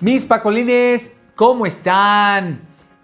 Mis 0.00 0.24
Pacolines, 0.24 1.12
¿cómo 1.34 1.66
están? 1.66 2.62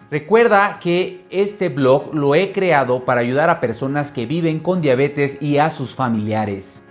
Recuerda 0.09 0.79
que 0.79 1.27
este 1.29 1.69
blog 1.69 2.15
lo 2.15 2.33
he 2.33 2.51
creado 2.51 3.05
para 3.05 3.21
ayudar 3.21 3.51
a 3.51 3.59
personas 3.59 4.09
que 4.09 4.25
viven 4.25 4.59
con 4.59 4.81
diabetes 4.81 5.39
y 5.39 5.59
a 5.59 5.69
sus 5.69 5.93
familiares. 5.93 6.81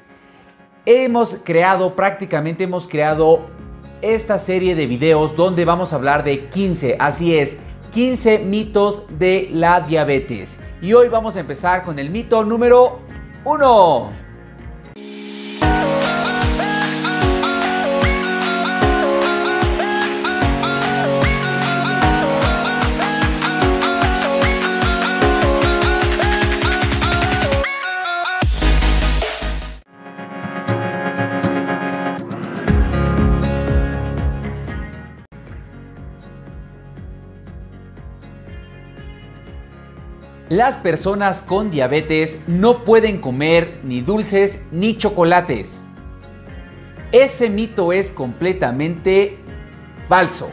Hemos 0.84 1.38
creado, 1.42 1.96
prácticamente 1.96 2.62
hemos 2.62 2.86
creado 2.86 3.46
esta 4.00 4.38
serie 4.38 4.76
de 4.76 4.86
videos 4.86 5.34
donde 5.34 5.64
vamos 5.64 5.92
a 5.92 5.96
hablar 5.96 6.22
de 6.22 6.50
15, 6.50 6.98
así 7.00 7.36
es, 7.36 7.58
15 7.92 8.38
mitos 8.38 9.02
de 9.18 9.50
la 9.52 9.80
diabetes. 9.80 10.60
Y 10.80 10.92
hoy 10.92 11.08
vamos 11.08 11.34
a 11.34 11.40
empezar 11.40 11.82
con 11.82 11.98
el 11.98 12.10
mito 12.10 12.44
número 12.44 13.00
1. 13.44 14.25
Las 40.48 40.76
personas 40.76 41.42
con 41.42 41.72
diabetes 41.72 42.38
no 42.46 42.84
pueden 42.84 43.20
comer 43.20 43.80
ni 43.82 44.00
dulces 44.00 44.60
ni 44.70 44.96
chocolates. 44.96 45.86
Ese 47.10 47.50
mito 47.50 47.92
es 47.92 48.12
completamente 48.12 49.38
falso. 50.06 50.48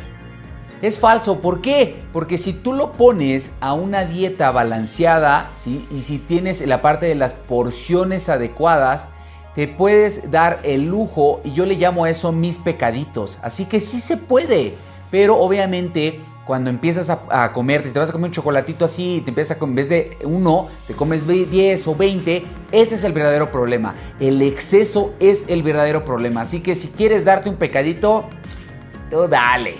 Es 0.82 0.98
falso, 0.98 1.42
¿por 1.42 1.62
qué? 1.62 2.02
Porque 2.12 2.40
si 2.40 2.54
tú 2.54 2.74
lo 2.74 2.94
pones 2.94 3.52
a 3.62 3.74
una 3.74 4.04
dieta 4.04 4.50
balanceada 4.50 5.52
¿sí? 5.58 5.88
y 5.92 6.02
si 6.02 6.18
tienes 6.18 6.66
la 6.66 6.82
parte 6.82 7.06
de 7.06 7.16
las 7.16 7.36
porciones 7.36 8.30
adecuadas, 8.30 9.12
te 9.54 9.68
puedes 9.68 10.32
dar 10.32 10.60
el 10.64 10.88
lujo 10.88 11.40
y 11.44 11.54
yo 11.54 11.68
le 11.68 11.76
llamo 11.76 12.06
a 12.06 12.10
eso 12.10 12.32
mis 12.32 12.58
pecaditos. 12.58 13.38
Así 13.44 13.66
que 13.66 13.80
sí 13.80 14.02
se 14.02 14.18
puede, 14.18 14.76
pero 15.12 15.40
obviamente 15.40 16.20
cuando 16.46 16.70
empiezas 16.70 17.10
a, 17.10 17.54
comer, 17.54 17.86
si 17.86 17.92
te 17.92 18.00
vas 18.00 18.10
a 18.10 18.12
comer 18.12 18.28
un 18.28 18.34
chocolatito 18.34 18.86
así, 18.86 19.22
te 19.24 19.32
empiezas 19.32 19.56
a 19.56 19.60
comer, 19.60 19.72
en 19.72 19.76
vez 19.76 19.90
de 19.90 20.18
uno, 20.26 20.68
te 20.88 20.94
comes 20.94 21.26
10 21.26 21.88
o 21.88 21.96
20, 21.96 22.44
ese 22.72 22.96
es 22.96 23.04
el 23.04 23.14
verdadero 23.14 23.50
problema. 23.50 23.94
El 24.20 24.42
exceso 24.42 25.14
es 25.20 25.46
el 25.48 25.64
verdadero 25.64 26.04
problema. 26.04 26.42
Así 26.42 26.60
que 26.60 26.76
si 26.76 26.90
quieres 26.90 27.24
darte 27.24 27.50
un 27.50 27.56
pecadito, 27.56 28.26
dale. 29.30 29.76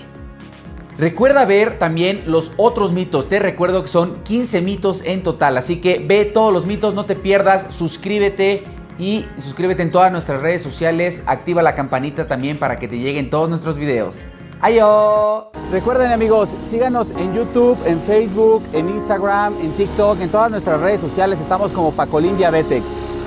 Recuerda 0.96 1.44
ver 1.44 1.78
también 1.78 2.22
los 2.26 2.52
otros 2.56 2.92
mitos. 2.92 3.28
Te 3.28 3.40
recuerdo 3.40 3.82
que 3.82 3.88
son 3.88 4.22
15 4.22 4.62
mitos 4.62 5.02
en 5.04 5.22
total. 5.22 5.56
Así 5.56 5.80
que 5.80 5.98
ve 5.98 6.24
todos 6.24 6.52
los 6.52 6.66
mitos, 6.66 6.94
no 6.94 7.04
te 7.04 7.16
pierdas, 7.16 7.74
suscríbete 7.74 8.62
y 8.96 9.26
suscríbete 9.36 9.82
en 9.82 9.90
todas 9.90 10.12
nuestras 10.12 10.40
redes 10.40 10.62
sociales. 10.62 11.24
Activa 11.26 11.62
la 11.62 11.74
campanita 11.74 12.28
también 12.28 12.58
para 12.58 12.78
que 12.78 12.86
te 12.86 12.98
lleguen 12.98 13.28
todos 13.28 13.48
nuestros 13.48 13.76
videos. 13.76 14.24
¡Ayo! 14.64 15.50
Recuerden 15.70 16.10
amigos, 16.10 16.48
síganos 16.70 17.10
en 17.10 17.34
YouTube, 17.34 17.76
en 17.84 18.00
Facebook, 18.00 18.62
en 18.72 18.88
Instagram, 18.88 19.52
en 19.60 19.72
TikTok, 19.72 20.18
en 20.22 20.30
todas 20.30 20.50
nuestras 20.50 20.80
redes 20.80 21.02
sociales. 21.02 21.38
Estamos 21.38 21.70
como 21.70 21.92
Pacolín 21.92 22.38
Diabetes. 22.38 22.82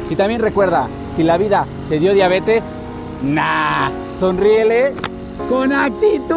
Y 0.09 0.15
también 0.15 0.41
recuerda, 0.41 0.87
si 1.15 1.21
la 1.21 1.37
vida 1.37 1.67
te 1.89 1.99
dio 1.99 2.15
diabetes, 2.15 2.63
nah, 3.21 3.91
sonríele 4.17 4.95
con 5.47 5.71
actitud. 5.73 6.27